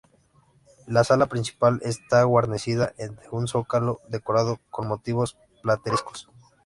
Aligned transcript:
La 0.87 1.03
sala 1.03 1.27
principal 1.27 1.79
está 1.83 2.23
guarnecida 2.23 2.95
de 2.97 3.13
un 3.29 3.47
zócalo 3.47 3.99
decorado 4.09 4.59
con 4.71 4.87
motivos 4.87 5.37
platerescos. 5.61 6.27